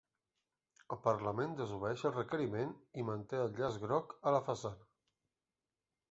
El 0.93 0.99
parlament 1.01 1.51
desobeeix 1.59 2.05
el 2.09 2.15
requeriment 2.15 2.71
i 3.01 3.05
manté 3.09 3.41
el 3.41 3.53
llaç 3.59 3.77
groc 3.83 4.15
a 4.31 4.33
la 4.37 4.41
façana 4.49 4.89